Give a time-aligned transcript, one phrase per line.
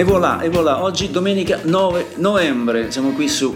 [0.00, 3.54] E voilà, e voilà, oggi domenica 9 novembre, siamo qui su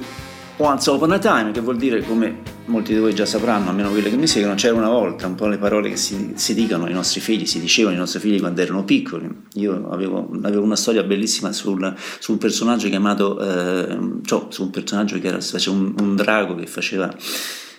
[0.59, 4.11] Once Upon a Time, che vuol dire, come molti di voi già sapranno, almeno quelli
[4.11, 6.93] che mi seguono, c'era una volta, un po' le parole che si, si dicono ai
[6.93, 9.27] nostri figli, si dicevano ai nostri figli quando erano piccoli.
[9.55, 14.71] Io avevo, avevo una storia bellissima sul, su un personaggio chiamato, eh, cioè, su un
[14.71, 17.11] personaggio che era, faceva un, un drago che faceva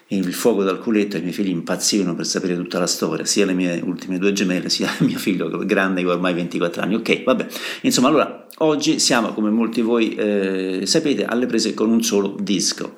[0.07, 3.45] il fuoco dal culetto e i miei figli impazzivano per sapere tutta la storia, sia
[3.45, 6.95] le mie ultime due gemelle, sia mio figlio grande che ormai 24 anni.
[6.95, 7.47] Ok, vabbè.
[7.81, 12.35] Insomma, allora, oggi siamo, come molti di voi eh, sapete, alle prese con un solo
[12.39, 12.95] disco.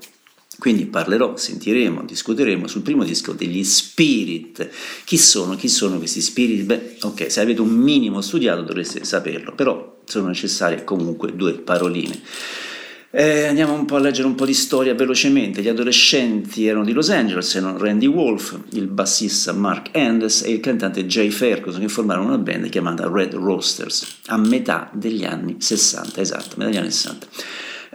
[0.60, 4.68] Quindi parlerò, sentiremo, discuteremo sul primo disco degli Spirit.
[5.06, 5.56] Chi sono?
[5.56, 6.66] Chi sono questi Spirit?
[6.66, 12.20] Beh, ok, se avete un minimo studiato dovreste saperlo, però sono necessarie comunque due paroline.
[13.10, 15.62] Eh, andiamo un po' a leggere un po' di storia velocemente.
[15.62, 20.60] Gli adolescenti erano di Los Angeles, erano Randy Wolf, il bassista Mark Endes e il
[20.60, 26.20] cantante Jay Ferguson che formarono una band chiamata Red Roasters a metà degli anni 60,
[26.20, 27.28] esatto, metà degli anni 60.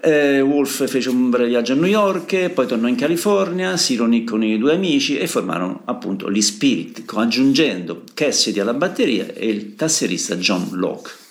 [0.05, 4.25] Eh, Wolf fece un breve viaggio a New York, poi tornò in California, si riunì
[4.25, 9.75] con i due amici e formarono appunto gli Spirit, aggiungendo Cassidy alla batteria e il
[9.75, 11.22] tasserista John Locke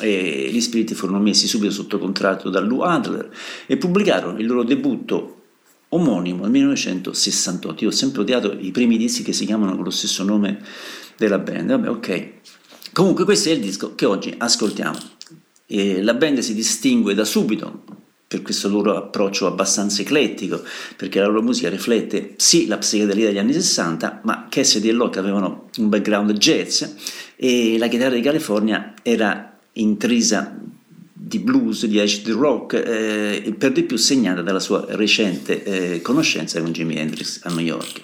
[0.00, 3.30] e gli spiriti furono messi subito sotto contratto da Lou Adler
[3.66, 5.34] e pubblicarono il loro debutto
[5.90, 7.84] omonimo nel 1968.
[7.84, 10.62] Io ho sempre odiato i primi dischi che si chiamano con lo stesso nome
[11.16, 11.70] della band.
[11.70, 12.30] Vabbè, ok.
[12.92, 14.98] Comunque questo è il disco che oggi ascoltiamo.
[15.66, 17.84] E la band si distingue da subito
[18.28, 20.62] per questo loro approccio abbastanza eclettico,
[20.96, 25.18] perché la loro musica riflette sì la psichedelia degli anni 60, ma Cassidy e Locke
[25.18, 26.84] avevano un background jazz
[27.36, 30.56] e la chitarra di California era intrisa
[31.28, 36.60] di blues, di acid rock, eh, per di più segnata dalla sua recente eh, conoscenza
[36.60, 38.02] con Jimi Hendrix a New York.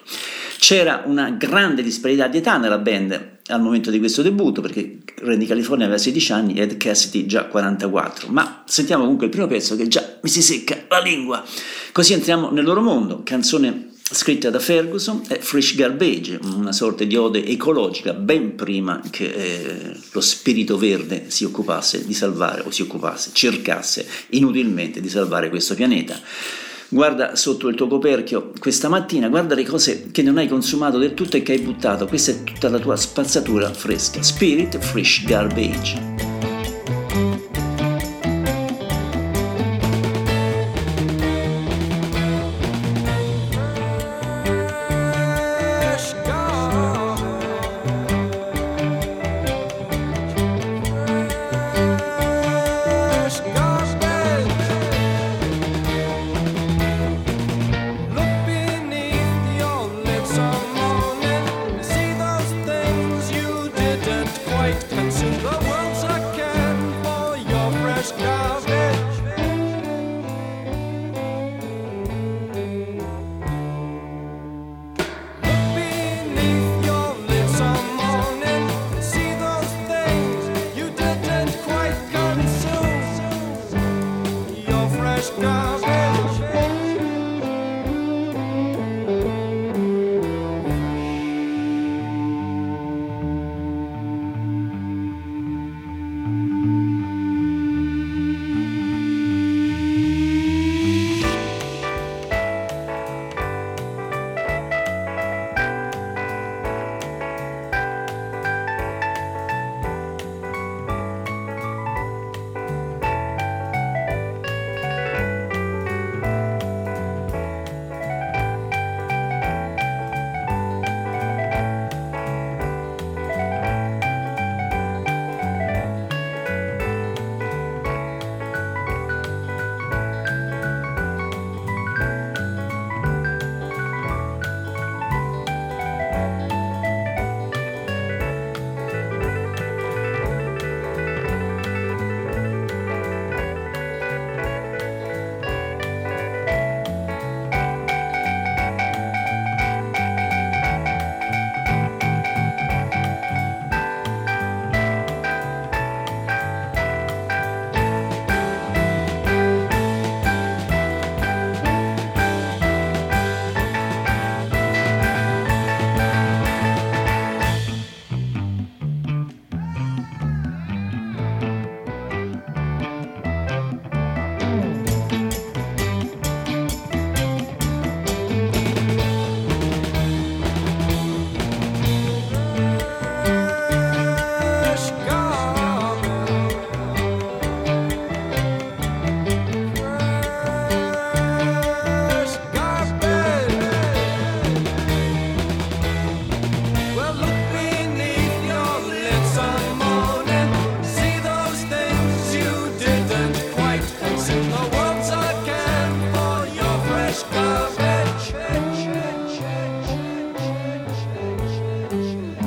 [0.58, 5.46] C'era una grande disparità di età nella band al momento di questo debutto, perché Randy
[5.46, 9.88] California aveva 16 anni ed Cassidy già 44, ma sentiamo comunque il primo pezzo che
[9.88, 11.44] già mi si secca la lingua.
[11.92, 17.16] Così entriamo nel loro mondo, canzone scritta da Ferguson, è Fresh Garbage, una sorta di
[17.16, 22.82] ode ecologica ben prima che eh, lo spirito verde si occupasse di salvare o si
[22.82, 26.20] occupasse, cercasse inutilmente di salvare questo pianeta.
[26.88, 31.14] Guarda sotto il tuo coperchio questa mattina, guarda le cose che non hai consumato del
[31.14, 34.22] tutto e che hai buttato, questa è tutta la tua spazzatura fresca.
[34.22, 36.23] Spirit Fresh Garbage.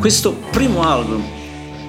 [0.07, 1.21] Questo primo album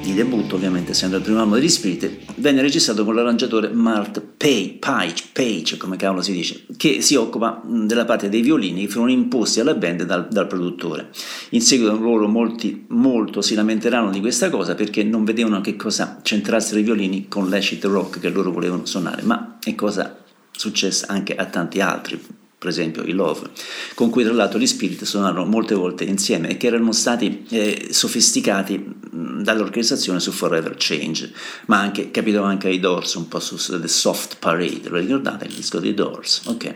[0.02, 4.78] di debutto, ovviamente essendo il primo album degli Spirit, venne registrato con l'arrangiatore Mart Page,
[4.80, 9.12] Page, Page, come cavolo si dice, che si occupa della parte dei violini che furono
[9.12, 11.10] imposti alla band dal, dal produttore.
[11.50, 16.18] In seguito loro molti, molto si lamenteranno di questa cosa perché non vedevano che cosa
[16.20, 21.36] c'entrassero i violini con l'acid rock che loro volevano suonare, ma è cosa successa anche
[21.36, 22.20] a tanti altri
[22.58, 23.50] per esempio i Love,
[23.94, 27.88] con cui tra l'altro gli Spirit suonarono molte volte insieme e che erano stati eh,
[27.90, 31.32] sofisticati dall'orchestrazione su Forever Change,
[31.66, 35.54] ma anche, capito anche ai Doors, un po' su The Soft Parade, lo ricordate il
[35.54, 36.42] disco dei Doors?
[36.46, 36.74] Ok.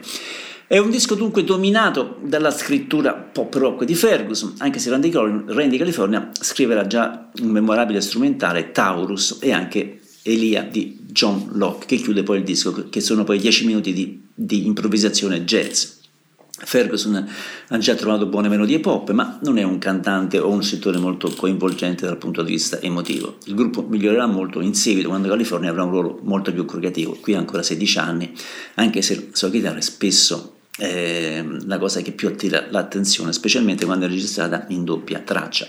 [0.69, 5.77] È un disco dunque dominato dalla scrittura pop rock di Ferguson, anche se Randy, Randy
[5.77, 12.23] California scriverà già un memorabile strumentale Taurus e anche Elia di John Locke, che chiude
[12.23, 16.01] poi il disco, che sono poi dieci minuti di, di improvvisazione jazz.
[16.65, 17.29] Ferguson
[17.69, 21.33] ha già trovato buone melodie pop, ma non è un cantante o un settore molto
[21.35, 23.39] coinvolgente dal punto di vista emotivo.
[23.47, 27.17] Il gruppo migliorerà molto in seguito quando California avrà un ruolo molto più creativo.
[27.21, 28.33] Qui ha ancora 16 anni,
[28.75, 33.85] anche se la sua chitarra è spesso eh, la cosa che più attira l'attenzione, specialmente
[33.85, 35.69] quando è registrata in doppia traccia.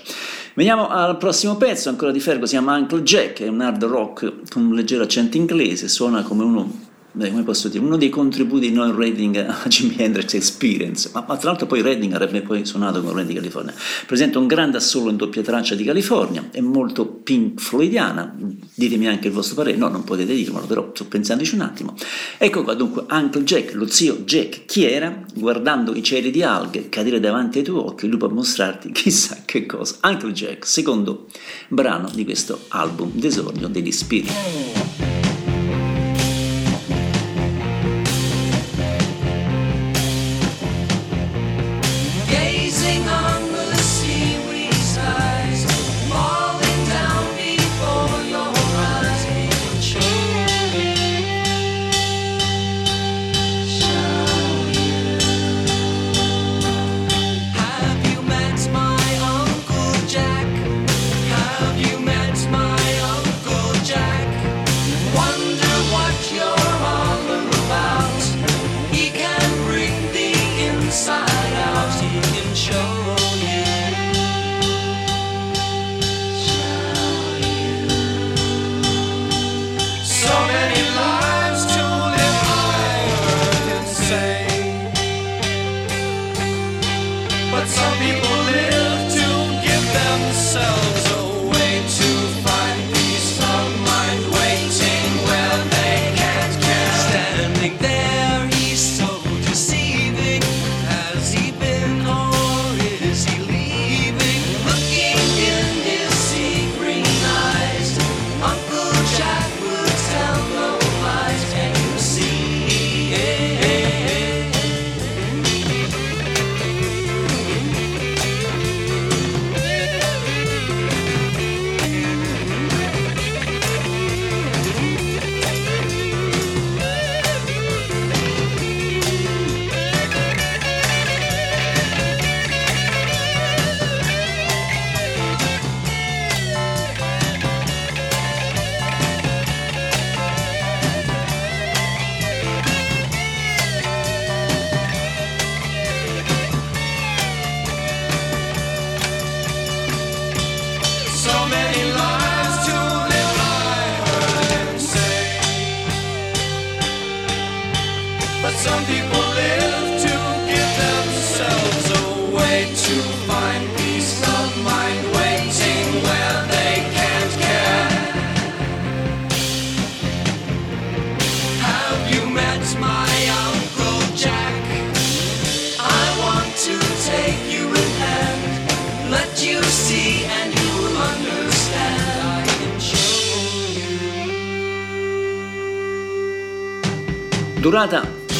[0.54, 4.32] Veniamo al prossimo pezzo, ancora di Fergo, si chiama Uncle Jack, è un hard rock
[4.50, 6.83] con un leggero accento inglese, suona come uno
[7.14, 11.24] beh, come posso dire, uno dei contributi di Noel Redding a Jimi Hendrix Experience, ma,
[11.26, 13.72] ma, tra l'altro poi Redding avrebbe poi suonato con Redding California.
[14.06, 18.36] Presenta un grande assolo in doppia traccia di California, è molto pink floydiana,
[18.74, 21.94] ditemi anche il vostro parere, no, non potete dirmelo, però sto pensandoci un attimo.
[22.36, 25.22] Ecco qua dunque Uncle Jack, lo zio Jack, chi era?
[25.34, 29.66] Guardando i cieli di alghe cadere davanti ai tuoi occhi, lui può mostrarti chissà che
[29.66, 29.96] cosa.
[30.02, 31.26] Uncle Jack, secondo
[31.68, 35.13] brano di questo album d'esordio degli Spirit.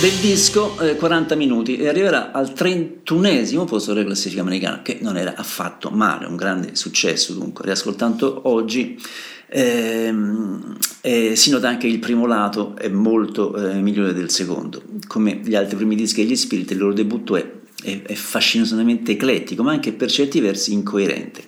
[0.04, 5.16] Del disco eh, 40 minuti e arriverà al 31esimo posto della classifica americana, che non
[5.16, 7.64] era affatto male, un grande successo dunque.
[7.64, 9.00] Riascoltando oggi
[9.48, 14.82] ehm, eh, si nota anche che il primo lato è molto eh, migliore del secondo.
[15.06, 18.14] Come gli altri primi dischi degli Spirit, il loro debutto è è, è
[19.10, 21.42] eclettico, ma anche per certi versi incoerente.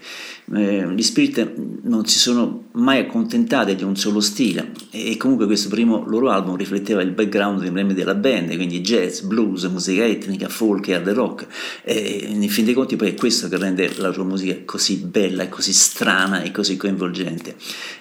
[0.54, 5.68] Eh, gli Spirit non si sono mai accontentati di un solo stile e comunque questo
[5.68, 10.48] primo loro album rifletteva il background dei membri della band, quindi jazz, blues, musica etnica,
[10.48, 11.46] folk e hard rock
[11.82, 15.48] e in fin dei conti poi è questo che rende la loro musica così bella,
[15.48, 17.56] così strana e così coinvolgente.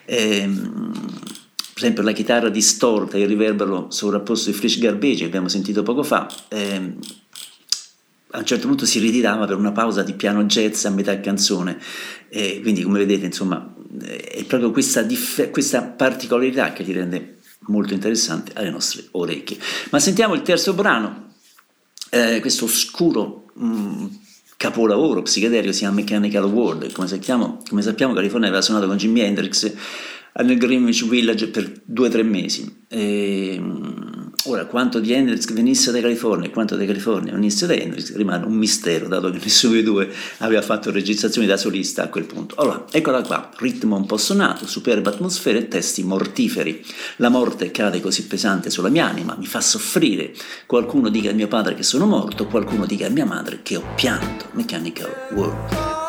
[0.06, 0.92] E, ehm,
[1.74, 5.84] per esempio la chitarra distorta e il riverbero sovrapposto di Fresh Garbage che abbiamo sentito
[5.84, 6.94] poco fa eh,
[8.36, 11.78] a un certo punto si ritirava per una pausa di piano jazz a metà canzone
[12.36, 17.38] e quindi come vedete insomma è proprio questa, dif- questa particolarità che li rende
[17.68, 19.58] molto interessante alle nostre orecchie.
[19.92, 21.32] Ma sentiamo il terzo brano,
[22.10, 24.06] eh, questo oscuro mh, mm,
[24.58, 29.22] capolavoro psichedelico si chiama Mechanical World, come sappiamo, come sappiamo California aveva suonato con Jimi
[29.22, 29.74] Hendrix
[30.44, 32.84] nel Greenwich Village per due o tre mesi.
[32.90, 33.62] E,
[34.46, 38.46] ora, quanto di Hendrix venisse da California e quanto da California venisse da Hendrix rimane
[38.46, 40.10] un mistero, dato che nessuno dei due
[40.40, 42.56] aveva fatto registrazioni da solista a quel punto.
[42.58, 46.84] Allora, eccola qua, ritmo un po' suonato, superba atmosfera e testi mortiferi.
[47.18, 50.34] La morte cade così pesante sulla mia anima, mi fa soffrire.
[50.66, 53.84] Qualcuno dica a mio padre che sono morto, qualcuno dica a mia madre che ho
[53.96, 54.46] pianto.
[54.52, 56.05] Mechanical World.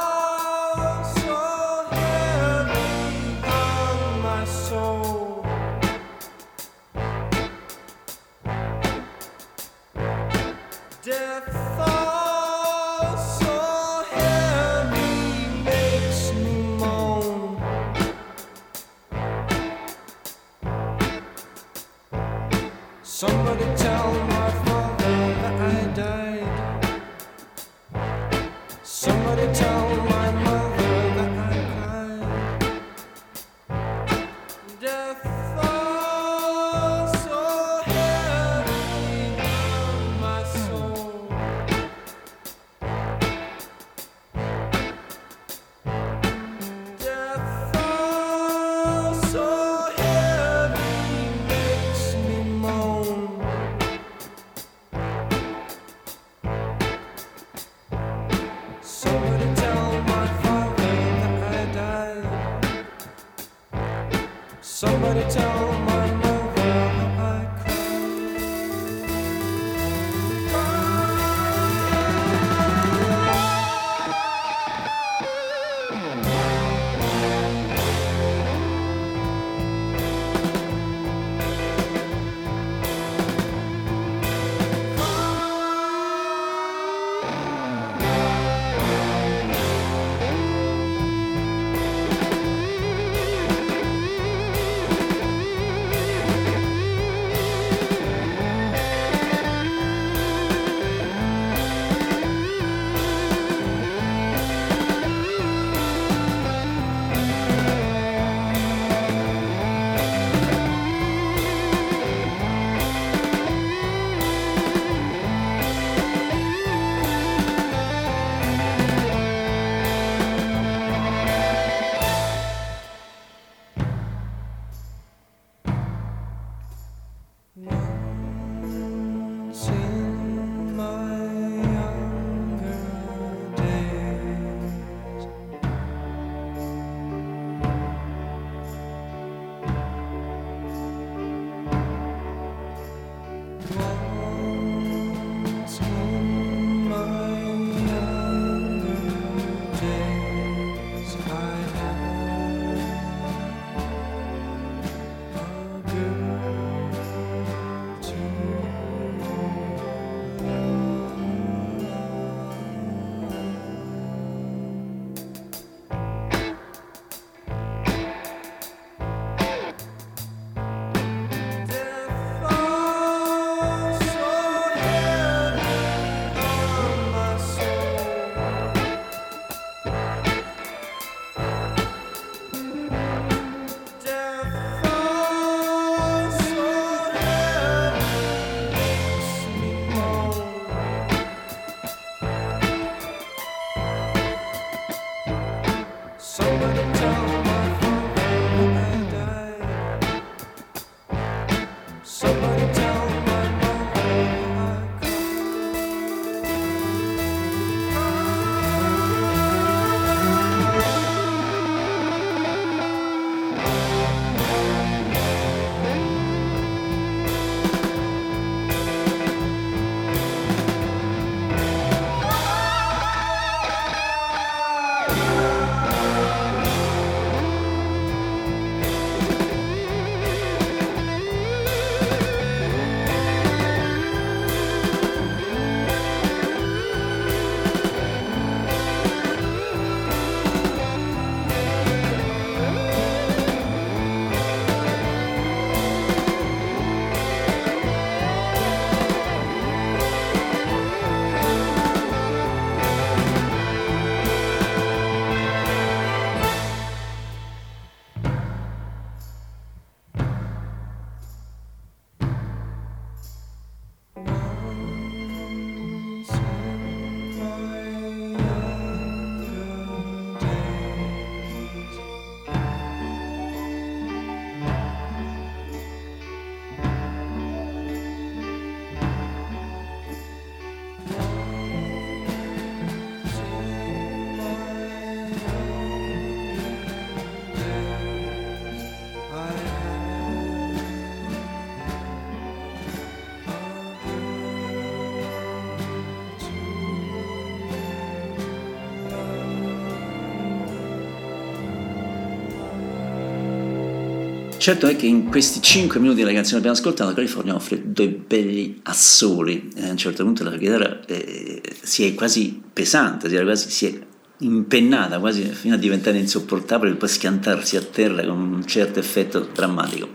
[304.67, 308.09] Certo è che in questi 5 minuti della canzone che abbiamo ascoltato California offre due
[308.09, 309.71] belli assoli.
[309.77, 313.71] Eh, a un certo punto la chitarra eh, si è quasi pesante, si è, quasi,
[313.71, 314.01] si è
[314.39, 319.49] impennata quasi fino a diventare insopportabile e poi schiantarsi a terra con un certo effetto
[319.55, 320.09] drammatico.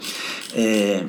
[0.52, 1.02] Eh,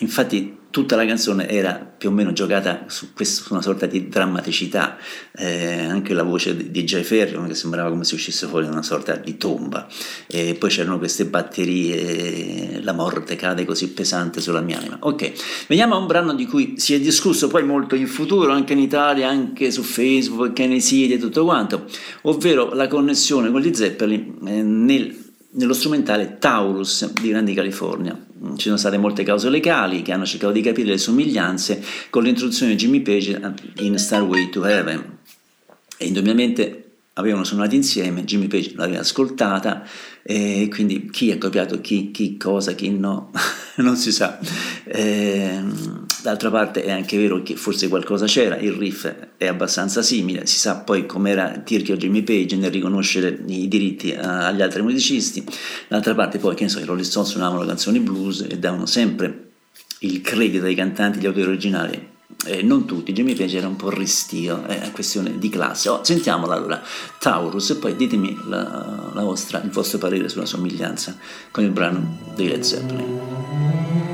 [0.00, 4.08] infatti tutta la canzone era più o meno giocata su, questo, su una sorta di
[4.08, 4.96] drammaticità,
[5.36, 8.72] eh, anche la voce di, di Jay Ferrion che sembrava come se uscisse fuori da
[8.72, 9.86] una sorta di tomba,
[10.26, 14.98] e poi c'erano queste batterie, la morte cade così pesante sulla mia anima.
[15.00, 15.32] Ok,
[15.68, 18.78] veniamo a un brano di cui si è discusso poi molto in futuro, anche in
[18.78, 21.86] Italia, anche su Facebook, anche nei siti e tutto quanto,
[22.22, 28.18] ovvero la connessione con gli Zeppelin eh, nel nello strumentale Taurus di Grandi California.
[28.56, 32.72] Ci sono state molte cause legali che hanno cercato di capire le somiglianze con l'introduzione
[32.72, 35.18] di Jimmy Page in Starway to Heaven.
[35.96, 39.84] E indubbiamente avevano suonato insieme, Jimmy Page l'aveva ascoltata
[40.22, 43.30] e quindi chi ha copiato chi, chi cosa, chi no,
[43.76, 44.38] non si sa.
[44.84, 45.62] E,
[46.22, 50.58] d'altra parte è anche vero che forse qualcosa c'era, il riff è abbastanza simile, si
[50.58, 55.44] sa poi com'era Tirchio Jimmy Page nel riconoscere i diritti agli altri musicisti,
[55.88, 59.48] d'altra parte poi che ne so, i Rolling Stones suonavano canzoni blues e davano sempre
[60.00, 63.90] il credito ai cantanti, agli autori originali eh, non tutti, Jimmy Page era un po'
[63.90, 65.88] ristio, è una questione di classe.
[65.88, 66.82] Oh, sentiamola allora,
[67.18, 71.16] Taurus, e poi ditemi la, la vostra, il vostro parere sulla somiglianza
[71.50, 74.09] con il brano dei Led Zeppelin.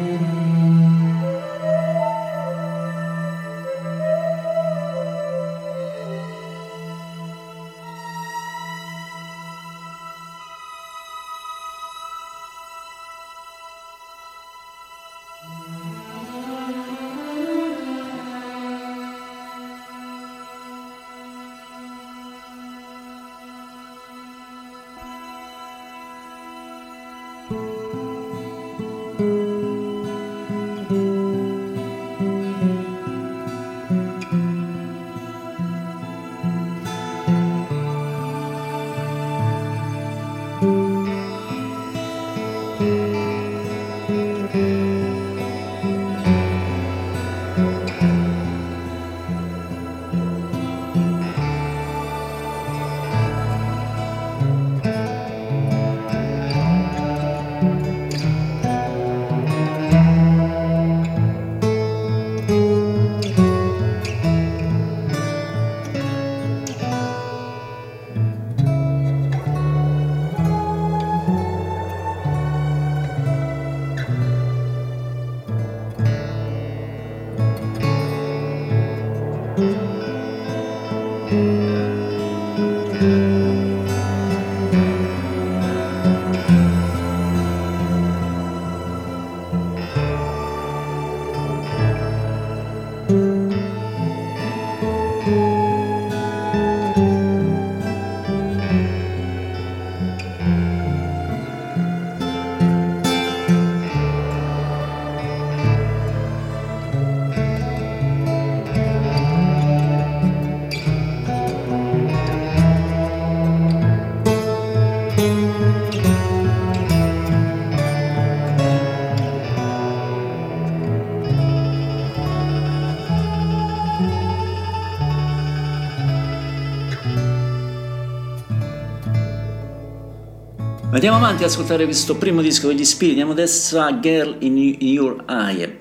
[130.96, 135.24] Andiamo avanti ad ascoltare questo primo disco degli Spiriti, andiamo adesso a Girl in Your
[135.28, 135.80] Eye,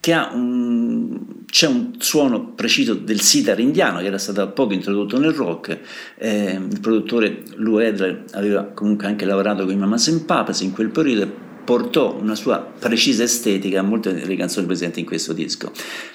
[0.00, 4.72] che ha un, c'è un suono preciso del sitar indiano che era stato da poco
[4.72, 5.78] introdotto nel rock,
[6.16, 10.72] eh, il produttore Lou Edler aveva comunque anche lavorato con i Mamas and Papas in
[10.72, 15.72] quel periodo portò una sua precisa estetica a molte delle canzoni presenti in questo disco,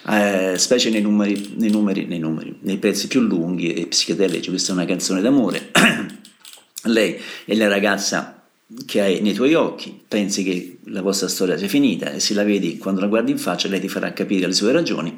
[0.10, 4.50] eh, specie nei numeri, nei numeri, nei numeri, nei pezzi più lunghi e psichedelici.
[4.50, 5.70] Questa è una canzone d'amore
[6.88, 8.44] lei è la ragazza
[8.86, 12.44] che hai nei tuoi occhi, pensi che la vostra storia sia finita e se la
[12.44, 15.16] vedi quando la guardi in faccia lei ti farà capire le sue ragioni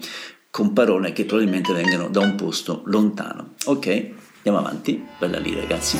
[0.52, 3.54] con parole che probabilmente vengono da un posto lontano.
[3.66, 5.98] Ok, andiamo avanti, bella lì ragazzi.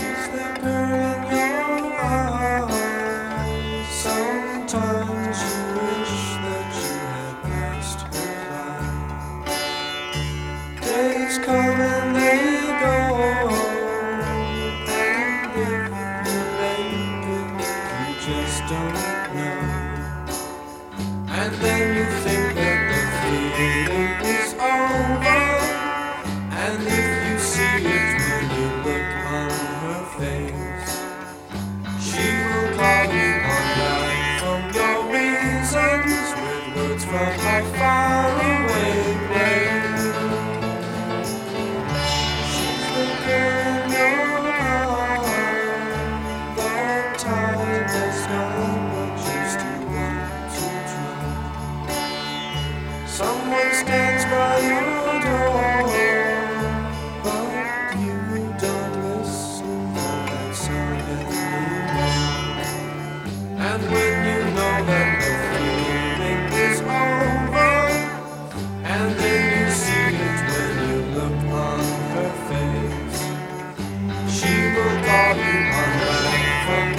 [76.70, 76.99] Thank you.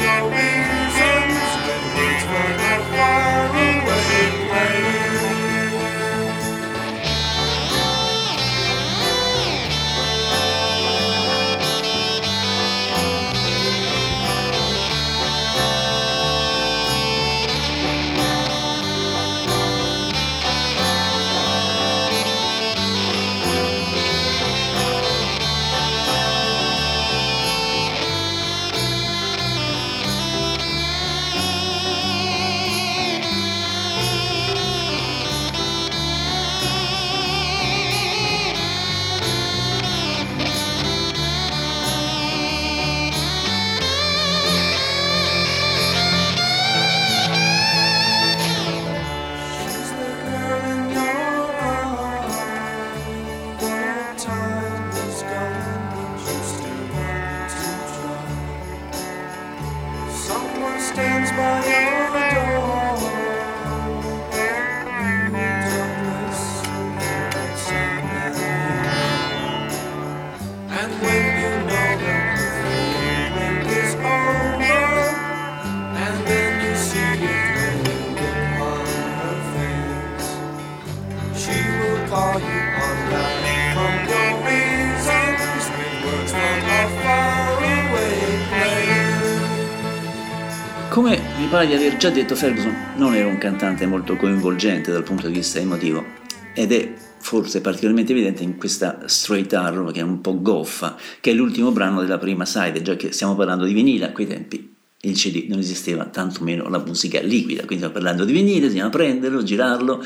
[91.70, 95.61] Di aver già detto Ferguson non era un cantante molto coinvolgente dal punto di vista
[95.61, 96.04] emotivo
[96.52, 101.30] ed è forse particolarmente evidente in questa Straight Arrow che è un po' goffa, che
[101.30, 104.74] è l'ultimo brano della prima side, già che stiamo parlando di vinile, a quei tempi
[105.02, 109.40] il CD non esisteva, tantomeno la musica liquida, quindi stiamo parlando di vinile, bisogna prenderlo,
[109.44, 110.04] girarlo.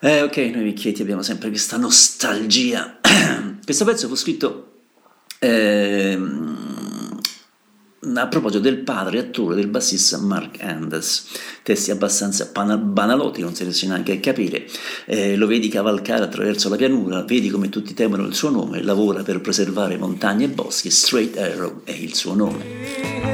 [0.00, 2.98] Eh, ok, noi vecchietti abbiamo sempre questa nostalgia.
[3.62, 4.70] Questo pezzo fu scritto...
[5.38, 6.18] Eh,
[8.14, 11.26] a proposito del padre attore del bassista Mark Anders,
[11.62, 14.66] testi abbastanza banalotti, non si riesce neanche a capire,
[15.06, 19.22] eh, lo vedi cavalcare attraverso la pianura, vedi come tutti temono il suo nome, lavora
[19.22, 23.24] per preservare montagne e boschi, Straight Arrow è il suo nome.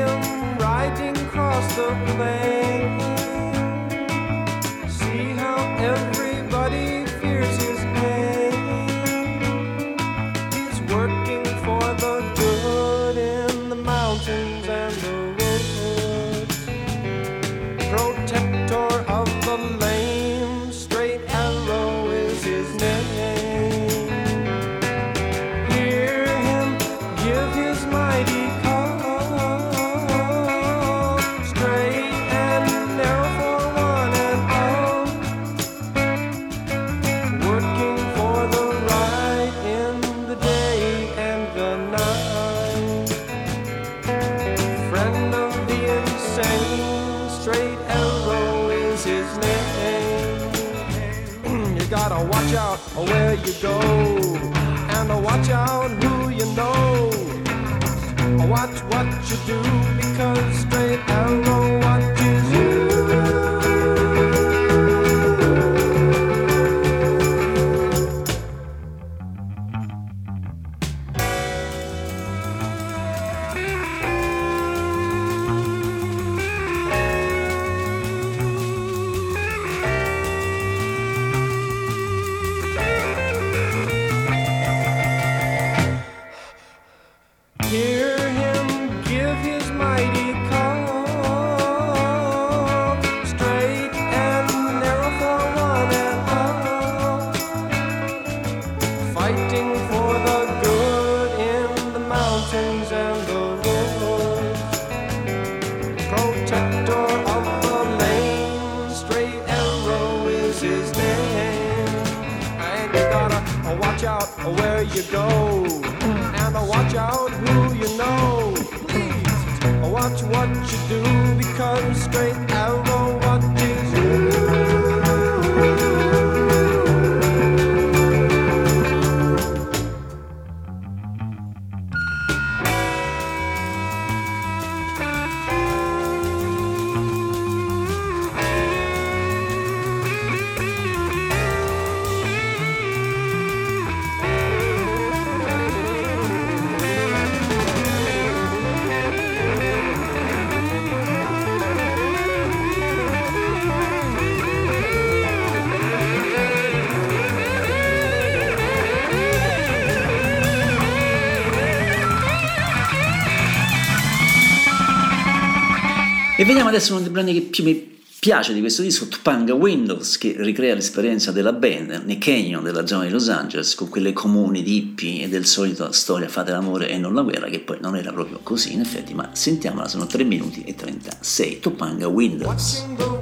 [166.50, 170.34] Vediamo adesso uno dei brani che più mi piace di questo disco, Topanga Windows, che
[170.36, 174.76] ricrea l'esperienza della band nei canyon della zona di Los Angeles, con quelle comuni di
[174.76, 178.12] hippie e del solito storia fate l'amore e non la guerra, che poi non era
[178.12, 183.19] proprio così in effetti, ma sentiamola, sono 3 minuti e 36, Topanga Windows.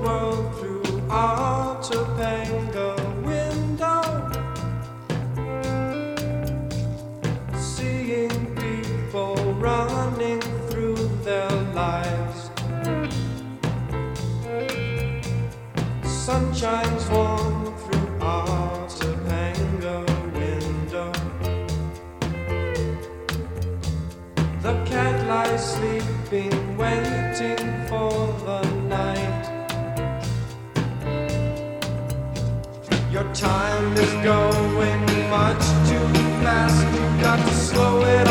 [33.41, 36.07] Time is going much too
[36.43, 36.85] fast.
[36.95, 38.28] You got to slow it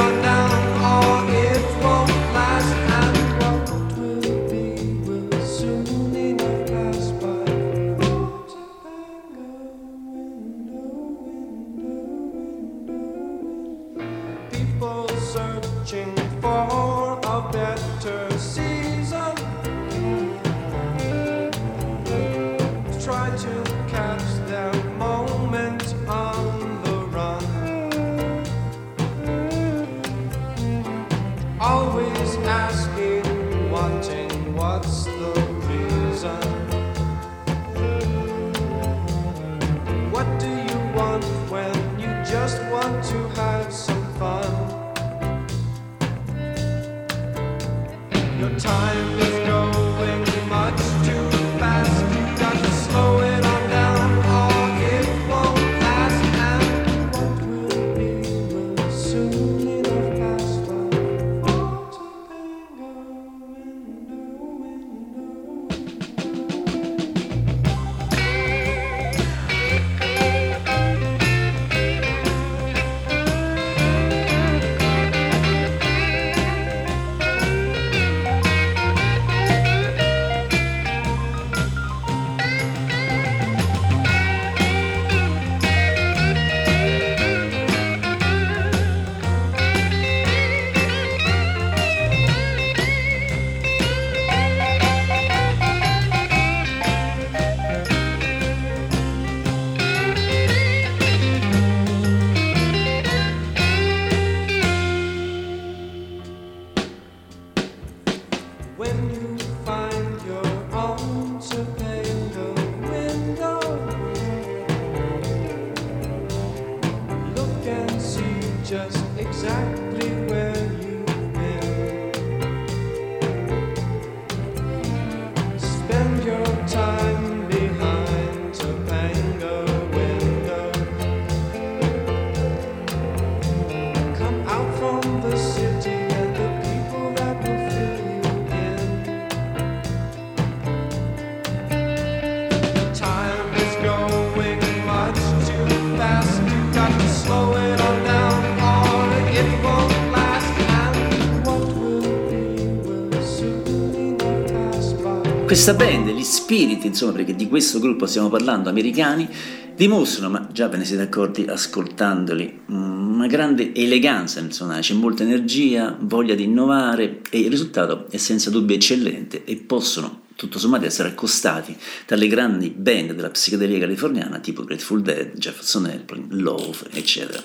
[155.47, 159.29] Questa band, gli spiriti, insomma, perché di questo gruppo stiamo parlando, americani,
[159.77, 165.23] dimostrano, ma già ve ne siete accorti ascoltandoli, una grande eleganza nel suonare, c'è molta
[165.23, 170.85] energia, voglia di innovare e il risultato è senza dubbio eccellente e possono tutto sommato
[170.85, 177.41] essere accostati dalle grandi band della psichedelia californiana tipo Grateful Dead, Jefferson Airplane, Love, eccetera.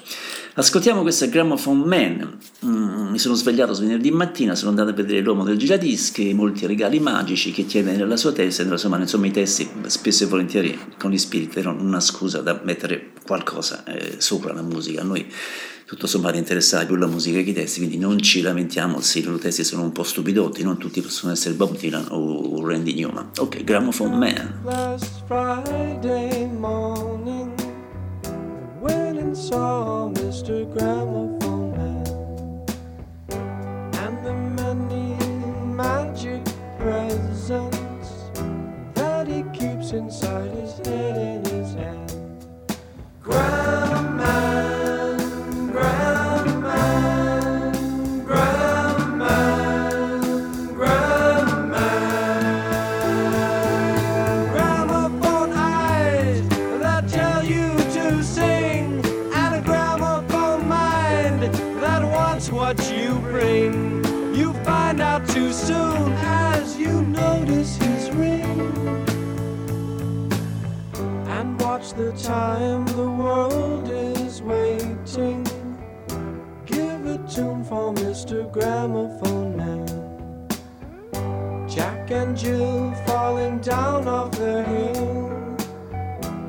[0.55, 5.45] Ascoltiamo questa Gramophone Man, mm, mi sono svegliato venerdì mattina, sono andato a vedere l'uomo
[5.45, 9.05] del giradischi, e molti regali magici che tiene nella sua testa e nella sua mano,
[9.05, 13.83] insomma i testi spesso e volentieri con gli spiriti erano una scusa da mettere qualcosa
[13.85, 15.27] eh, sopra la musica, a noi
[15.87, 19.23] tutto sommato interessava più la musica che i testi, quindi non ci lamentiamo se i
[19.23, 23.31] loro testi sono un po' stupidotti, non tutti possono essere Bob Dylan o Randy Newman.
[23.39, 24.61] Ok, Gramophone Man.
[28.83, 30.67] Went and saw Mr.
[30.73, 32.67] Gramophone Man,
[33.95, 35.15] and the many
[35.65, 36.43] magic
[36.81, 38.11] presents
[38.95, 42.13] that he keeps inside his head and his hand.
[43.23, 43.72] Grandma.
[72.33, 75.41] Time the world is waiting.
[76.65, 78.51] Give a tune for Mr.
[78.57, 79.87] Gramophone Man.
[81.69, 85.21] Jack and Jill falling down off the hill,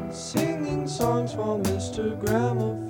[0.09, 2.03] singing songs for Mr.
[2.23, 2.82] Gramophone.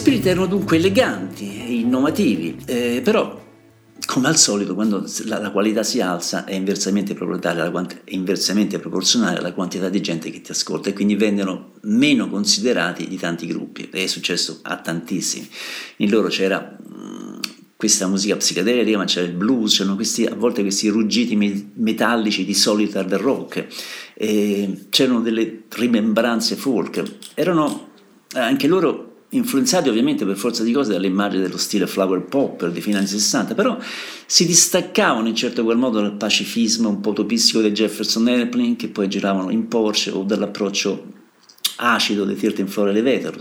[0.00, 3.38] Spiriti erano dunque eleganti e innovativi, eh, però
[4.06, 9.52] come al solito quando la, la, qualità si alza è inversamente, è inversamente proporzionale alla
[9.52, 13.90] quantità di gente che ti ascolta e quindi vengono meno considerati di tanti gruppi.
[13.92, 15.46] È successo a tantissimi.
[15.96, 17.40] In loro c'era mh,
[17.76, 22.46] questa musica psichedelica, ma c'era il blues, c'erano questi, a volte questi ruggiti me- metallici
[22.46, 23.66] di solito hard rock,
[24.88, 27.02] c'erano delle rimembranze folk,
[27.34, 27.88] erano
[28.32, 32.80] anche loro influenzati ovviamente per forza di cose dalle immagini dello stile flower popper dei
[32.80, 33.78] fine anni 60, però
[34.26, 38.88] si distaccavano in certo qual modo dal pacifismo un po' utopistico dei Jefferson Airplane che
[38.88, 41.18] poi giravano in Porsche o dall'approccio
[41.76, 43.38] acido dei 13 Floor Elevator.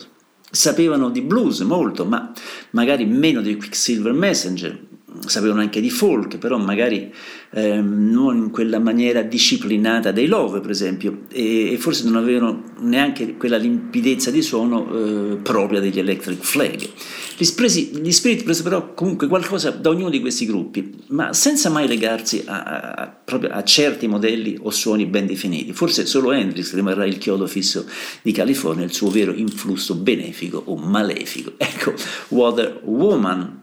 [0.52, 2.32] Sapevano di blues molto, ma
[2.72, 4.80] magari meno di Quicksilver Messenger,
[5.26, 7.12] sapevano anche di folk, però magari
[7.52, 12.64] eh, non in quella maniera disciplinata dei Love, per esempio, e, e, forse non avevano
[12.80, 16.90] neanche quella limpidezza di suono eh, propria degli Electric Flag.
[17.38, 21.70] Gli, spresi, gli Spirit presero però comunque qualcosa da ognuno di questi gruppi, ma senza
[21.70, 25.74] mai legarsi a, a, a certi modelli o suoni ben definiti.
[25.74, 27.86] Forse solo Hendrix rimarrà il chiodo fisso
[28.22, 31.54] di California, il suo vero influsso benefico o malefico.
[31.58, 31.94] Ecco,
[32.30, 33.62] Water Woman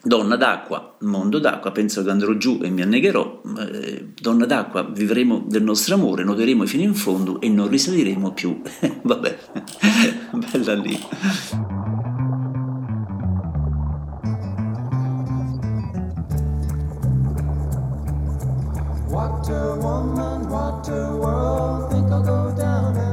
[0.00, 3.42] Donna d'acqua, mondo d'acqua, penso che andrò giù e mi annegherò.
[3.58, 8.62] Eh, donna d'acqua, vivremo del nostro amore, nuoteremo fino in fondo e non risaliremo più.
[9.02, 9.38] Vabbè,
[10.52, 10.96] bella lì.
[19.08, 23.07] Water woman, water world, think I'll go down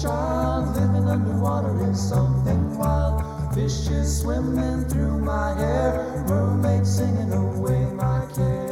[0.00, 3.22] child living underwater is something wild.
[3.54, 8.67] Fishes swimming through my hair, mermaids singing oh, away my care.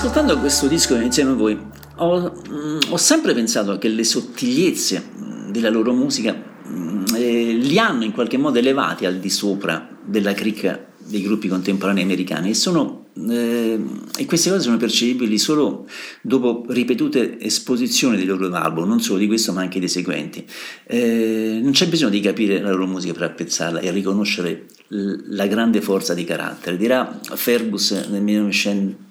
[0.00, 1.58] Riascoltando questo disco insieme a voi,
[1.96, 7.76] ho, mm, ho sempre pensato che le sottigliezze mm, della loro musica mm, eh, li
[7.80, 12.54] hanno in qualche modo elevati al di sopra della cricca dei gruppi contemporanei americani e,
[12.54, 13.80] sono, eh,
[14.16, 15.88] e queste cose sono percepibili solo
[16.22, 20.46] dopo ripetute esposizioni dei loro album, non solo di questo ma anche dei seguenti.
[20.86, 25.48] Eh, non c'è bisogno di capire la loro musica per apprezzarla e riconoscere l- la
[25.48, 26.76] grande forza di carattere.
[26.76, 29.06] Dirà Fergus nel 1900,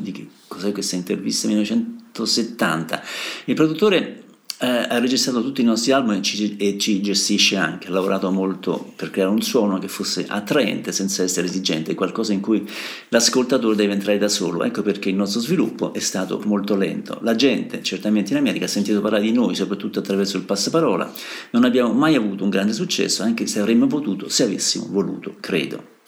[0.00, 1.48] di che cos'è questa intervista?
[1.48, 3.02] 1970.
[3.44, 4.24] Il produttore
[4.62, 8.30] eh, ha registrato tutti i nostri album e ci, e ci gestisce anche, ha lavorato
[8.30, 12.68] molto per creare un suono che fosse attraente senza essere esigente, qualcosa in cui
[13.08, 17.18] l'ascoltatore deve entrare da solo, ecco perché il nostro sviluppo è stato molto lento.
[17.22, 21.10] La gente, certamente in America, ha sentito parlare di noi, soprattutto attraverso il passaparola,
[21.52, 25.98] non abbiamo mai avuto un grande successo, anche se avremmo potuto, se avessimo voluto, credo.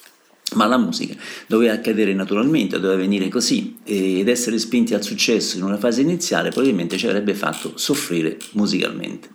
[0.54, 1.14] Ma la musica
[1.46, 6.50] doveva accadere naturalmente, doveva venire così ed essere spinti al successo in una fase iniziale
[6.50, 9.30] probabilmente ci avrebbe fatto soffrire musicalmente.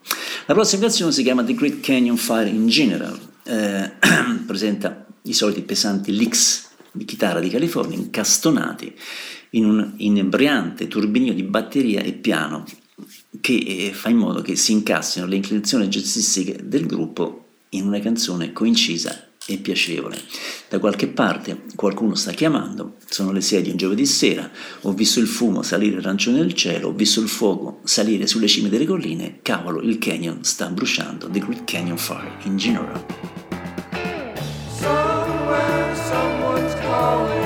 [0.46, 3.92] La prossima canzone si chiama The Great Canyon Fire in General, eh,
[4.46, 8.94] presenta i soliti pesanti licks di chitarra di California incastonati
[9.52, 12.66] in un inebriante turbinio di batteria e piano
[13.40, 18.00] che eh, fa in modo che si incassino le inclinazioni jazzistiche del gruppo in una
[18.00, 20.20] canzone coincisa e piacevole.
[20.70, 24.50] Da qualche parte qualcuno sta chiamando, sono le 6 di un giovedì sera,
[24.82, 28.70] ho visto il fumo salire arancione nel cielo, ho visto il fuoco salire sulle cime
[28.70, 33.04] delle colline, cavolo, il canyon sta bruciando, The Great Canyon Fire in general.
[34.80, 37.37] Somewhere someone's calling.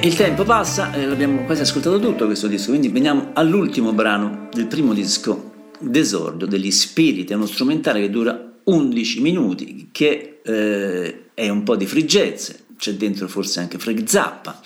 [0.00, 4.48] E il tempo passa, e l'abbiamo quasi ascoltato tutto questo disco, quindi veniamo all'ultimo brano
[4.52, 11.24] del primo disco d'esordio degli Spiriti, è uno strumentale che dura 11 minuti, che eh,
[11.34, 14.60] è un po' di friggezze, c'è dentro forse anche Frank Zappa,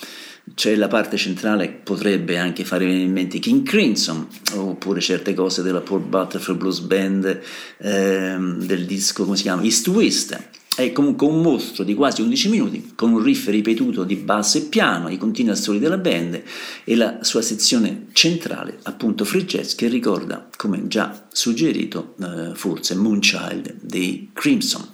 [0.55, 5.33] c'è la parte centrale che potrebbe anche fare venire in mente King Crimson, oppure certe
[5.33, 7.41] cose della Paul Butterfield Blues Band
[7.78, 10.39] ehm, del disco, come si chiama, East West.
[10.75, 14.62] È comunque un mostro di quasi 11 minuti, con un riff ripetuto di basso e
[14.62, 16.43] piano, i continui assoli della band
[16.85, 22.95] e la sua sezione centrale, appunto free jazz, che ricorda, come già suggerito, eh, forse
[22.95, 24.89] Moonchild dei Crimson.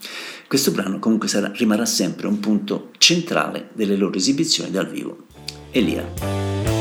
[0.49, 5.27] Questo brano comunque sarà, rimarrà sempre un punto centrale delle loro esibizioni dal vivo.
[5.71, 6.78] Elia.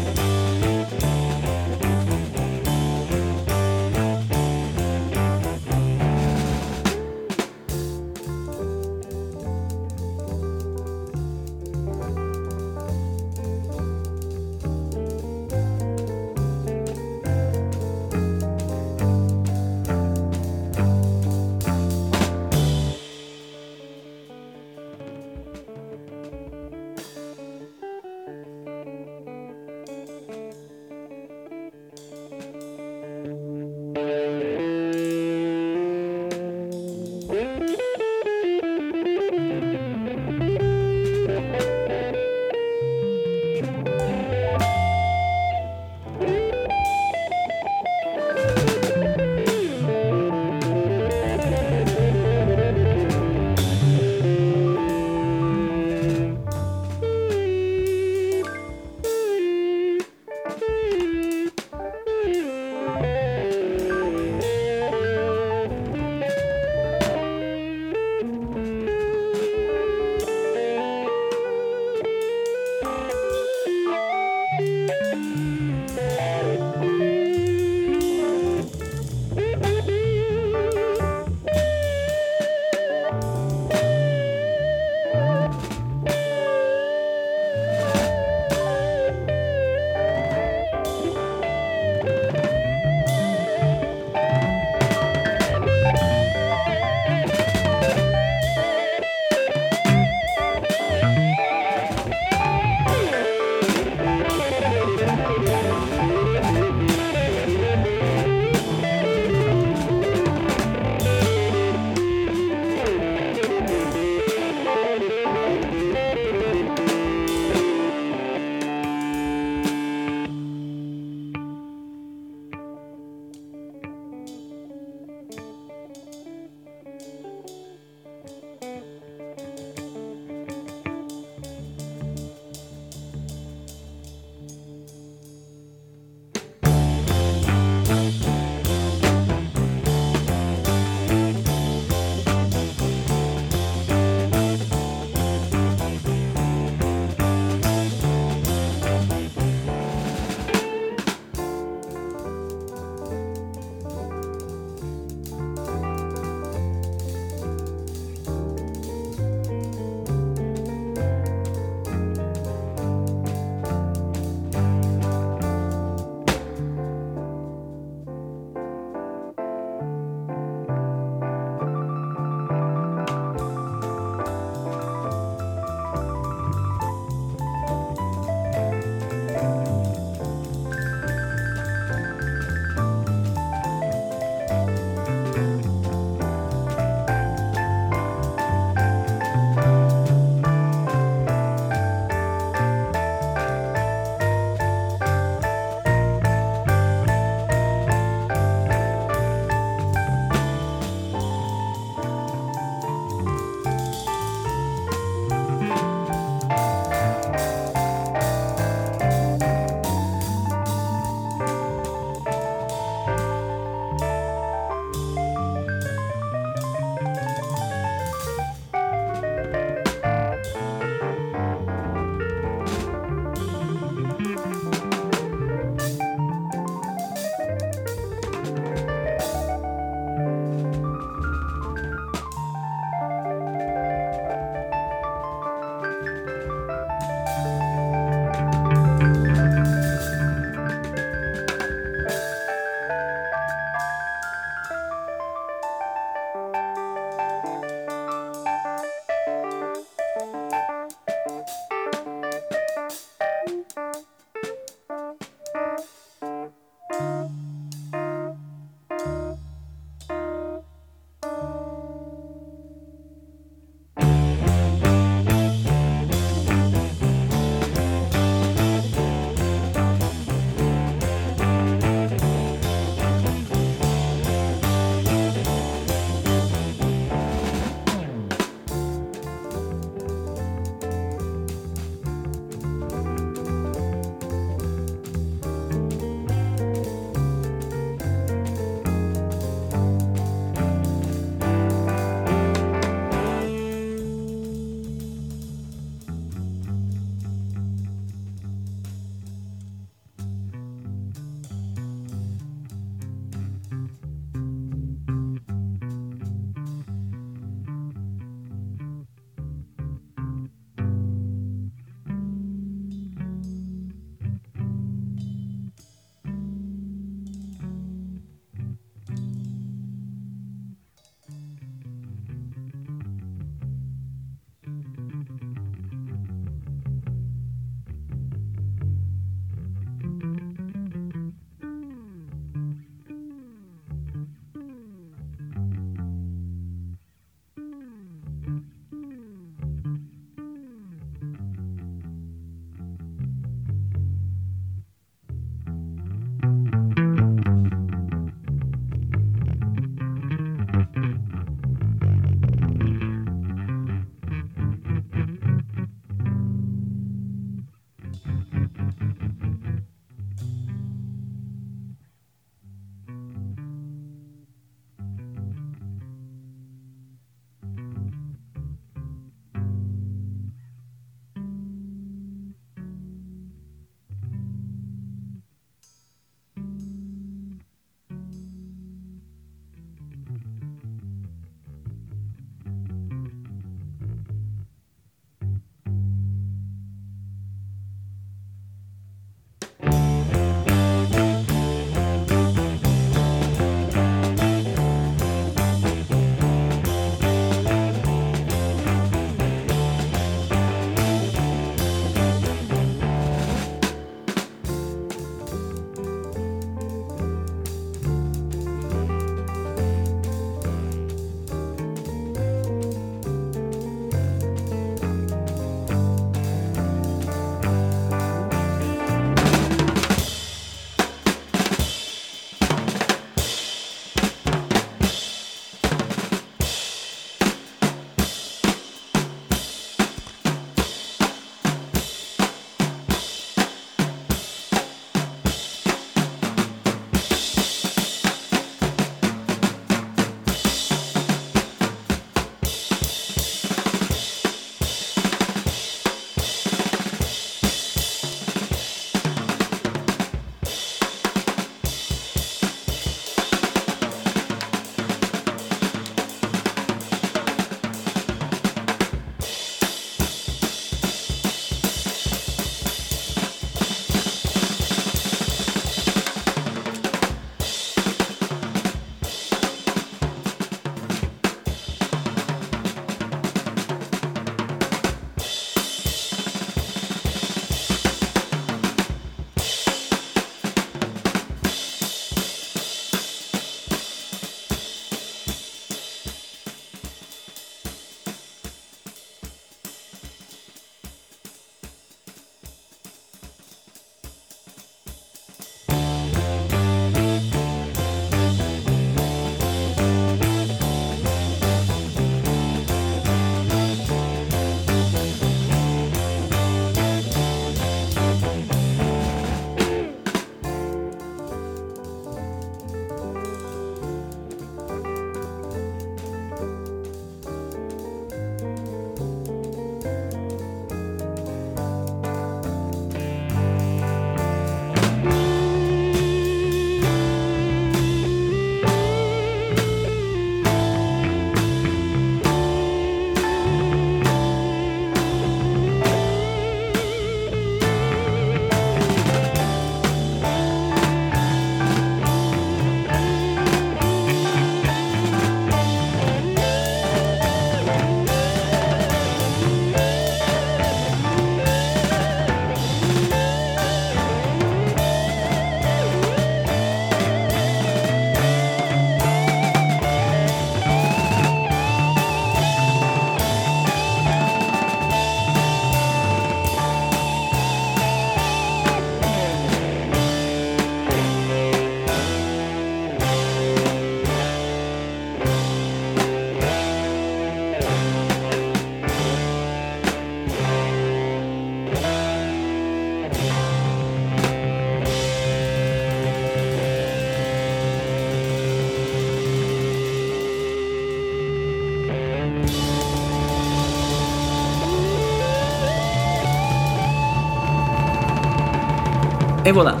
[599.66, 600.00] E voilà,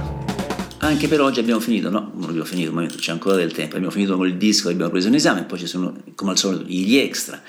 [0.78, 3.92] anche per oggi abbiamo finito, no, non abbiamo finito, ma c'è ancora del tempo, abbiamo
[3.92, 6.62] finito con il disco che abbiamo preso in esame, poi ci sono come al solito
[6.68, 7.42] gli extra.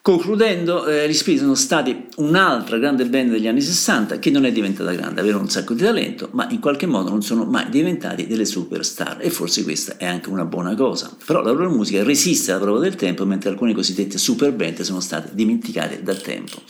[0.00, 4.52] Concludendo, eh, gli Spirit sono stati un'altra grande band degli anni 60 che non è
[4.52, 8.28] diventata grande, avevano un sacco di talento, ma in qualche modo non sono mai diventati
[8.28, 11.10] delle superstar e forse questa è anche una buona cosa.
[11.26, 15.00] Però la loro musica resiste alla prova del tempo, mentre alcune cosiddette super band sono
[15.00, 16.62] state dimenticate dal tempo.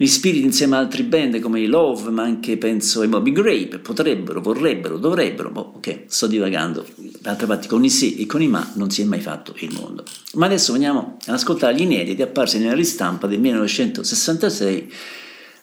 [0.00, 3.80] Gli Spirit insieme a altri band come i Love, ma anche penso ai Moby Grape,
[3.80, 6.86] potrebbero, vorrebbero, dovrebbero, boh, ok, sto divagando.
[7.18, 9.72] D'altra parte con i sì e con i ma non si è mai fatto il
[9.72, 10.04] mondo.
[10.34, 14.92] Ma adesso veniamo ad ascoltare gli inediti apparsi nella ristampa del 1966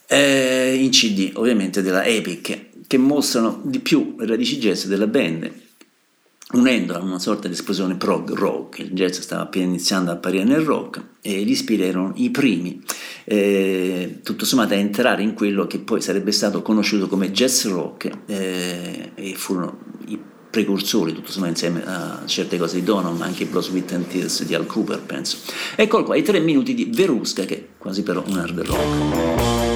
[0.08, 5.50] eh, in CD, ovviamente della Epic, che mostrano di più le radici jazz della band
[6.56, 8.80] unendola a una sorta di esplosione prog rock.
[8.80, 12.82] Il jazz stava appena iniziando a apparire nel rock e gli Spirit erano i primi,
[13.26, 18.10] eh, tutto sommato, a entrare in quello che poi sarebbe stato conosciuto come jazz rock
[18.26, 19.78] eh, e furono
[20.08, 24.08] i precursori, tutto sommato, insieme a certe cose di Donovan, ma anche Blood, Sweat and
[24.08, 25.38] Tears di Al Cooper, penso.
[25.76, 29.76] Eccolo qua, i tre minuti di Verusca, che è quasi però un hard rock.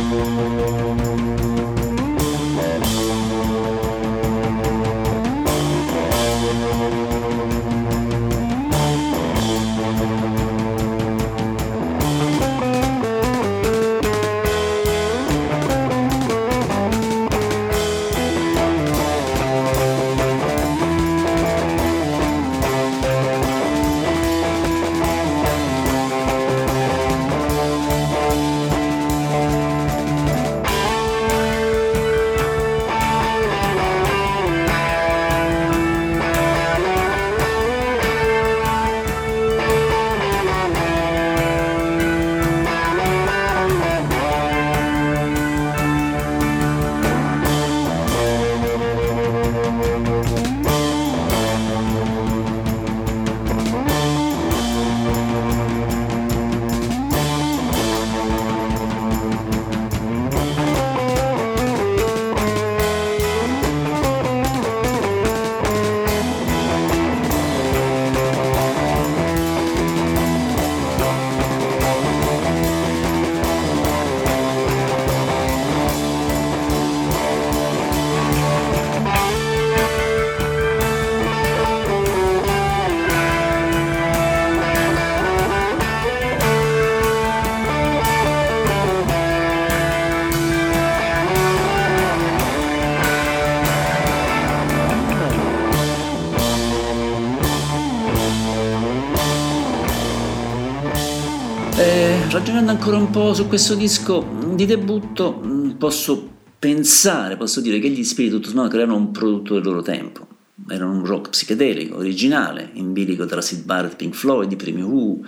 [102.80, 104.26] Ancora un po' su questo disco
[104.56, 109.56] di debutto, mh, posso pensare, posso dire che gli Spirit tutto sommato crearono un prodotto
[109.56, 110.26] del loro tempo.
[110.70, 115.20] Erano un rock psichedelico, originale, in bilico tra Sid Barrett, Pink Floyd, i primi Who,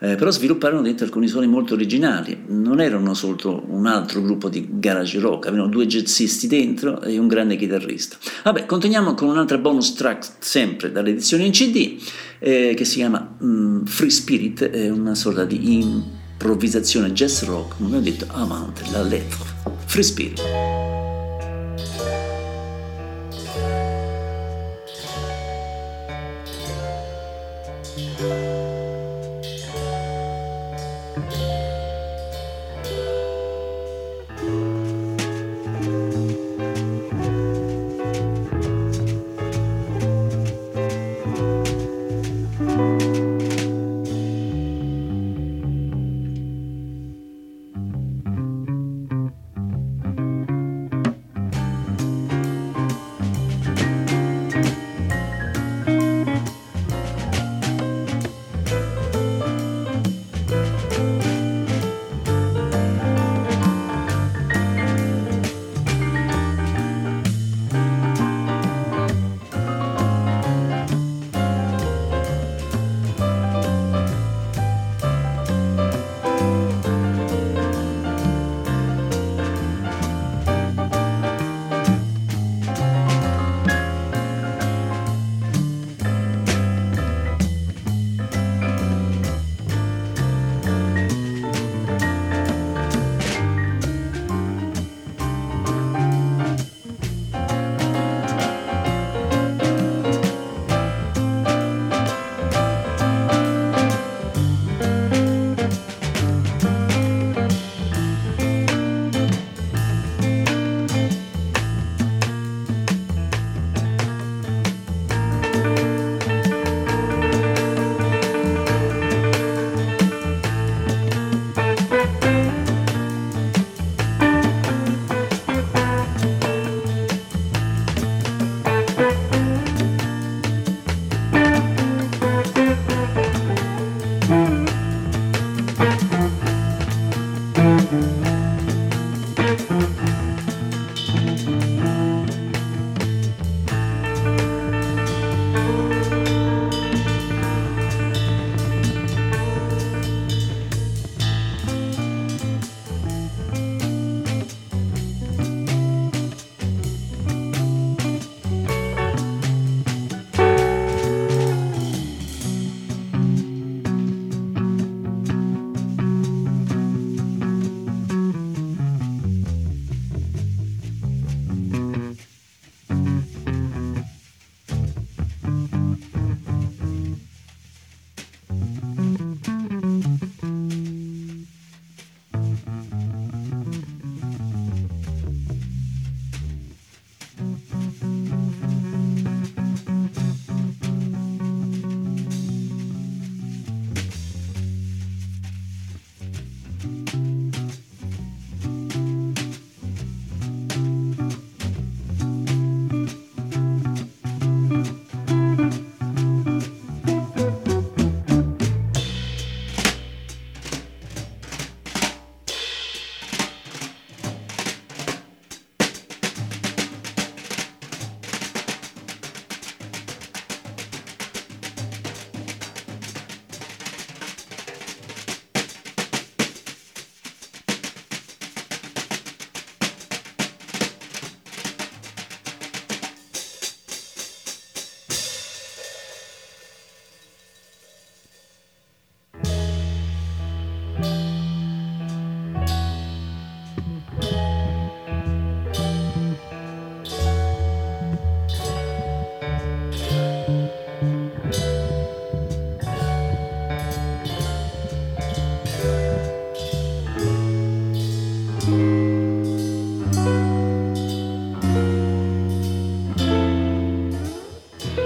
[0.00, 2.42] eh, però svilupparono dentro alcuni suoni molto originali.
[2.48, 7.28] Non erano solo un altro gruppo di garage rock, avevano due jazzisti dentro e un
[7.28, 8.16] grande chitarrista.
[8.42, 12.02] Vabbè, continuiamo con un'altra bonus track sempre dall'edizione in CD
[12.40, 15.78] eh, che si chiama mm, Free Spirit, è una sorta di
[16.36, 19.44] improvvisazione jazz rock, come ho detto, avanti la lettera.
[19.86, 20.75] Free Spirit.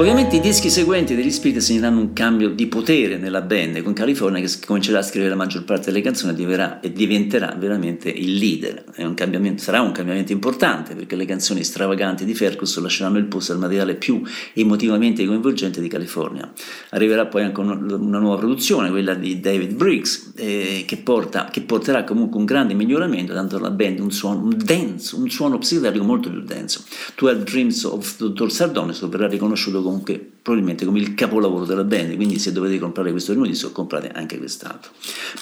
[0.01, 4.41] Ovviamente i dischi seguenti degli Spirit segneranno un cambio di potere nella band, con California
[4.41, 8.83] che comincerà a scrivere la maggior parte delle canzoni diverrà, e diventerà veramente il leader.
[8.97, 13.59] Un sarà un cambiamento importante perché le canzoni stravaganti di Ferguson lasceranno il posto al
[13.59, 14.23] materiale più
[14.55, 16.51] emotivamente coinvolgente di California.
[16.93, 22.05] Arriverà poi anche una, nuova produzione, quella di David Briggs, eh, che, porta, che, porterà
[22.05, 26.31] comunque un grande miglioramento, dando alla band un suono, un dance, un suono psichedelico molto
[26.31, 26.85] più denso.
[27.17, 28.51] 12 Dreams of Dr.
[28.51, 33.33] Sardonis verrà riconosciuto comunque probabilmente come il capolavoro della band, quindi se dovete comprare questo
[33.33, 34.93] primo disco comprate anche quest'altro.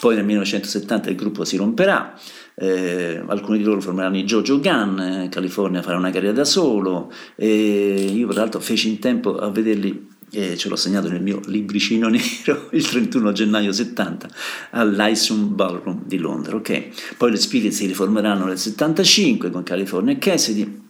[0.01, 2.19] Poi nel 1970 il gruppo si romperà,
[2.57, 7.13] eh, alcuni di loro formeranno i Jojo Gun, eh, California farà una carriera da solo,
[7.37, 11.41] e io tra l'altro feci in tempo a vederli e ce l'ho segnato nel mio
[11.47, 14.29] libricino nero il 31 gennaio 70
[14.73, 16.57] all'Isum Ballroom di Londra.
[16.57, 16.91] Okay?
[17.17, 20.87] Poi le Spirit si riformeranno nel 75 con California e Cassidy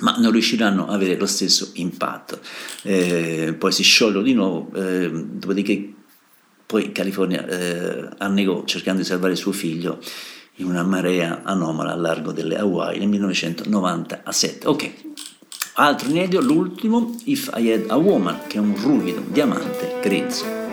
[0.00, 2.40] ma non riusciranno ad avere lo stesso impatto.
[2.82, 5.92] Eh, poi si sciolgono di nuovo, eh, dopodiché
[6.66, 10.00] poi California eh, annegò cercando di salvare suo figlio
[10.56, 14.66] in una marea anomala a largo delle Hawaii nel 1997.
[14.66, 14.92] Ok,
[15.74, 20.63] altro inedito, l'ultimo, If I Had a Woman, che è un ruvido diamante grezzo.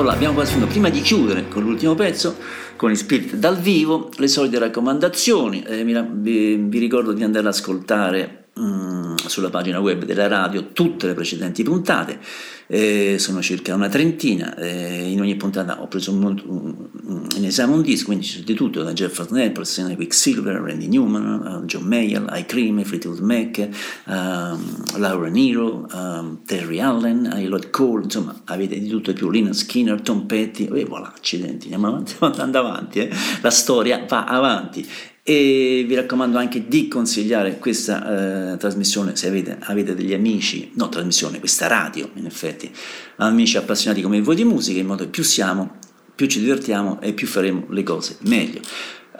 [0.00, 0.70] Voilà, abbiamo quasi finito.
[0.70, 2.38] Prima di chiudere con l'ultimo pezzo,
[2.76, 5.62] con Spirit dal vivo, le solite raccomandazioni.
[5.62, 11.06] Eh, vi, vi, ricordo di andare ad ascoltare mm, sulla pagina web della radio tutte
[11.06, 12.18] le precedenti puntate
[12.72, 16.79] eh, sono circa una trentina, eh, in ogni puntata ho preso un, un,
[17.40, 21.64] in esame un disco, quindi c'è di tutto, da Jefferson Airplane, Quicksilver, Randy Newman, uh,
[21.64, 23.68] John Mayer, I Cream, Fleetwood Mac,
[24.06, 29.30] um, Laura Nero, um, Terry Allen, I Lloyd Cole, insomma avete di tutto e più,
[29.30, 33.10] Lina Skinner, Tom Petty, e voilà, accidenti, andiamo avanti, andando avanti, eh?
[33.40, 34.86] la storia va avanti
[35.22, 40.88] e vi raccomando anche di consigliare questa eh, trasmissione se avete, avete, degli amici, no
[40.88, 42.70] trasmissione, questa radio in effetti,
[43.16, 45.78] amici appassionati come voi di musica, in modo che più siamo,
[46.20, 48.60] più ci divertiamo e più faremo le cose meglio.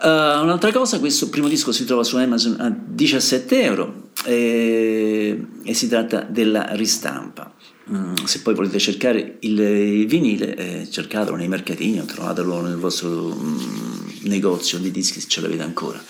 [0.03, 5.74] Uh, un'altra cosa, questo primo disco si trova su Amazon a 17 euro e, e
[5.74, 7.55] si tratta della ristampa.
[7.90, 12.76] Mm, se poi volete cercare il, il vinile, eh, cercatelo nei mercatini o trovatelo nel
[12.76, 16.03] vostro mm, negozio di dischi se ce l'avete ancora.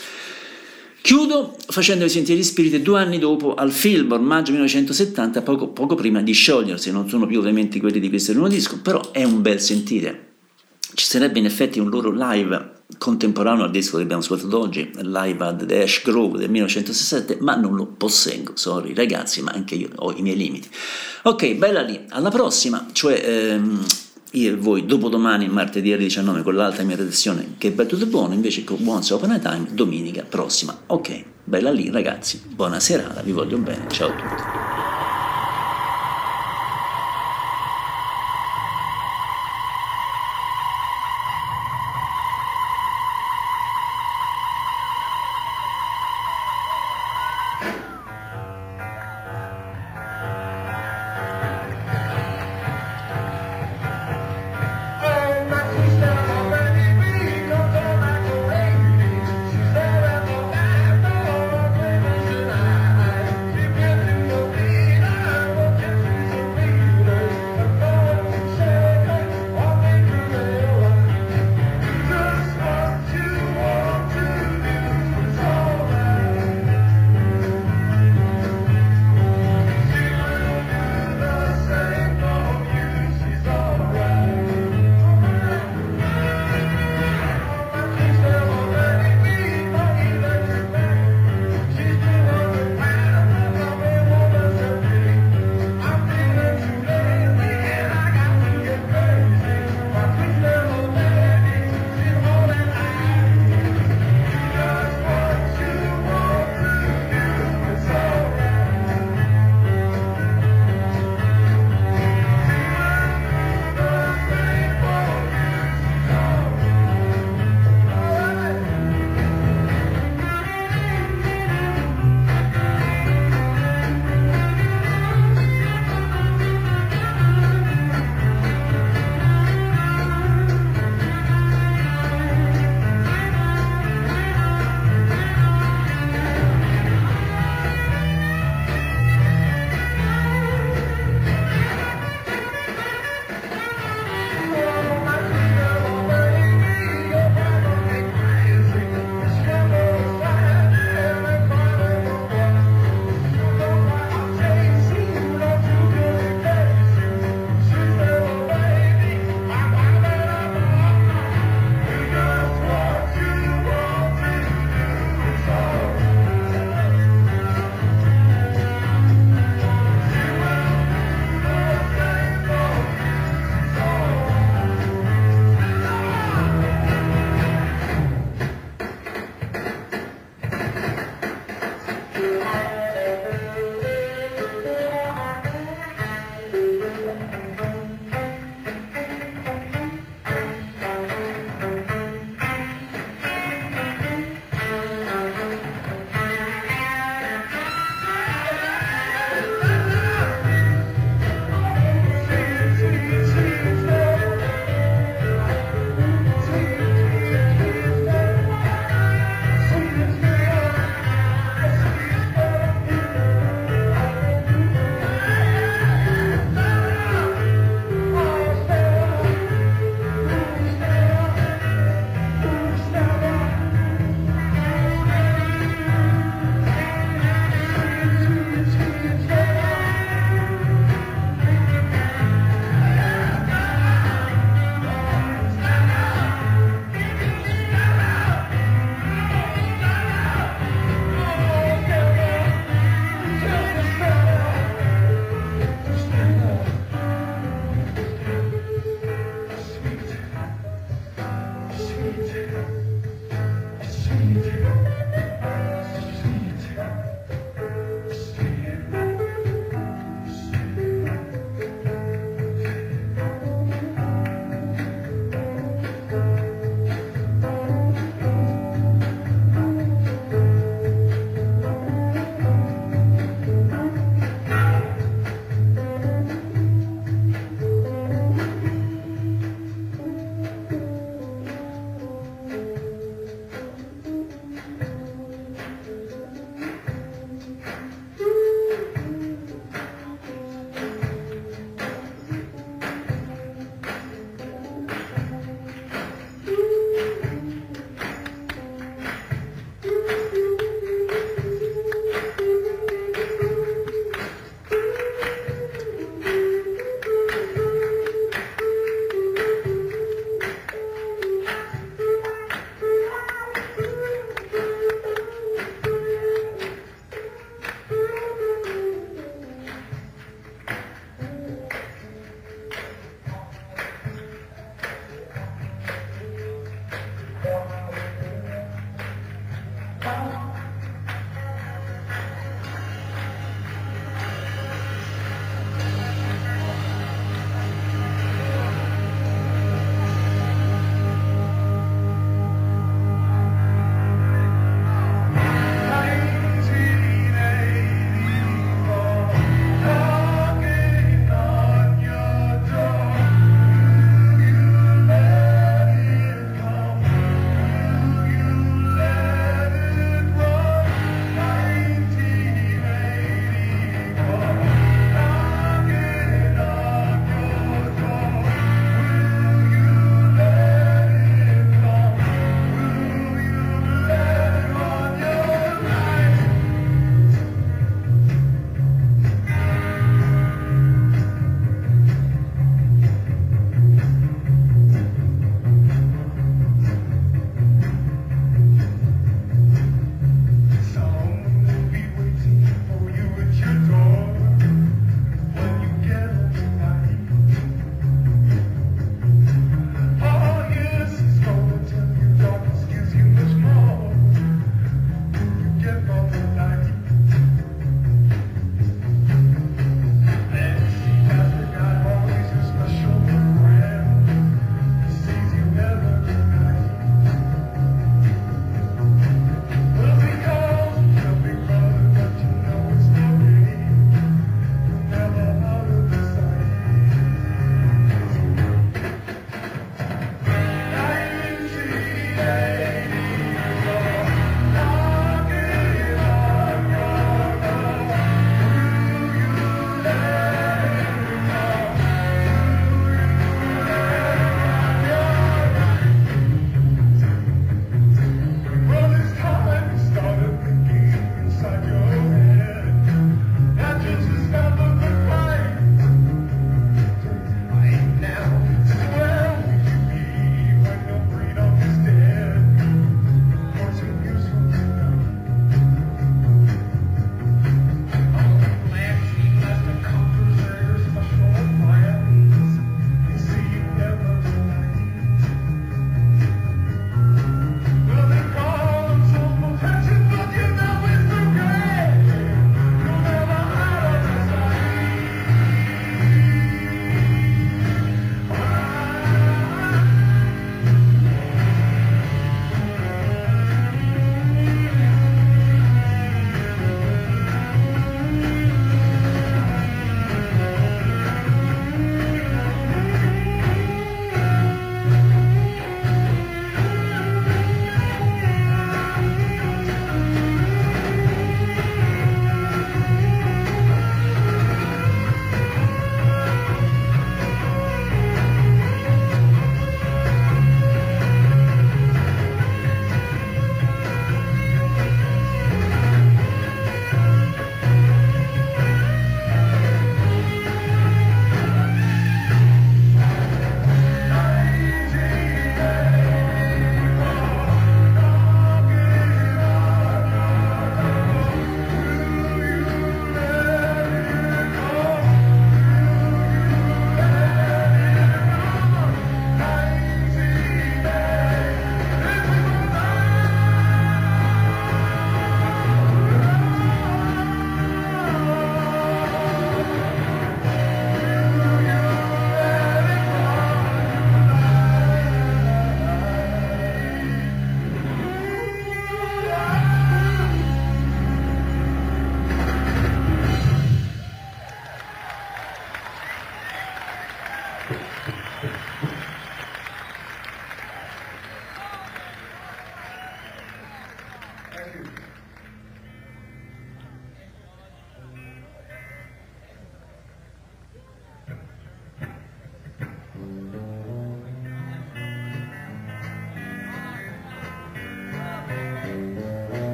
[1.02, 6.20] Chiudo facendovi sentire gli spiriti due anni dopo al Fillmore, maggio 1970, poco, poco prima
[6.20, 6.90] di sciogliersi.
[6.90, 10.29] Non sono più ovviamente quelli di questo primo disco, però è un bel sentire.
[10.92, 15.44] Ci sarebbe in effetti un loro live contemporaneo al disco che abbiamo ascoltato oggi, live
[15.44, 19.88] ad The Ash Grove del 1967, ma non lo posseggo, sorry ragazzi, ma anche io
[19.96, 20.68] ho i miei limiti.
[21.22, 23.84] Ok, bella lì, alla prossima, cioè ehm,
[24.32, 27.96] io e voi dopodomani, martedì alle 19 con l'altra mia redazione che è Back to
[27.96, 30.76] the Bone, invece con Once Open Time, domenica prossima.
[30.86, 34.59] Ok, bella lì ragazzi, buona serata, vi voglio bene, ciao a tutti.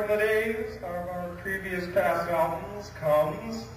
[0.00, 3.69] From the days of our previous past albums comes